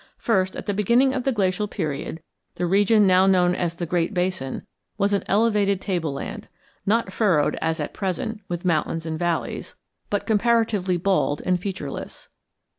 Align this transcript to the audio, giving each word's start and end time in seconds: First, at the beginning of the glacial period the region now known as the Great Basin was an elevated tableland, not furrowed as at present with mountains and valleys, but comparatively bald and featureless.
First, 0.17 0.55
at 0.55 0.65
the 0.65 0.73
beginning 0.73 1.13
of 1.13 1.25
the 1.25 1.31
glacial 1.31 1.67
period 1.67 2.23
the 2.55 2.65
region 2.65 3.05
now 3.05 3.27
known 3.27 3.53
as 3.53 3.75
the 3.75 3.85
Great 3.85 4.15
Basin 4.15 4.65
was 4.97 5.13
an 5.13 5.23
elevated 5.27 5.79
tableland, 5.79 6.49
not 6.87 7.13
furrowed 7.13 7.55
as 7.61 7.79
at 7.79 7.93
present 7.93 8.41
with 8.47 8.65
mountains 8.65 9.05
and 9.05 9.19
valleys, 9.19 9.75
but 10.09 10.25
comparatively 10.25 10.97
bald 10.97 11.43
and 11.45 11.59
featureless. 11.59 12.29